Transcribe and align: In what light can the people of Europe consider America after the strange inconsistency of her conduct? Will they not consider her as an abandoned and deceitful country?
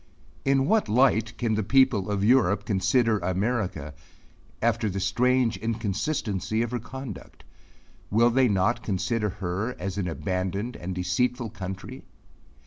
In 0.45 0.65
what 0.65 0.89
light 0.89 1.37
can 1.37 1.53
the 1.53 1.61
people 1.61 2.09
of 2.09 2.23
Europe 2.23 2.65
consider 2.65 3.19
America 3.19 3.93
after 4.59 4.89
the 4.89 4.99
strange 4.99 5.57
inconsistency 5.57 6.63
of 6.63 6.71
her 6.71 6.79
conduct? 6.79 7.43
Will 8.09 8.31
they 8.31 8.47
not 8.47 8.81
consider 8.81 9.29
her 9.29 9.75
as 9.77 9.99
an 9.99 10.07
abandoned 10.07 10.75
and 10.75 10.95
deceitful 10.95 11.51
country? 11.51 12.03